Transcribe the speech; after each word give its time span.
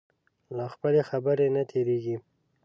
له 0.55 0.65
خپلې 0.73 1.01
خبرې 1.09 1.47
نه 1.55 1.63
تېرېږي. 1.71 2.15